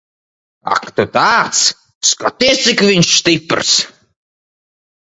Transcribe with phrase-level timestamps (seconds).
[0.75, 1.61] Ak tu tāds.
[2.13, 3.79] Skaties, cik viņš stiprs.